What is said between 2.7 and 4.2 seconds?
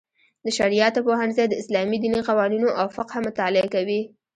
او فقه مطالعه کوي.